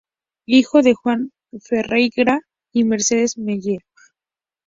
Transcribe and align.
Hijo 0.47 0.81
de 0.81 0.95
Juan 0.95 1.31
Ferreyra 1.59 2.39
y 2.73 2.85
Mercedes 2.85 3.37
Mallea. 3.37 3.81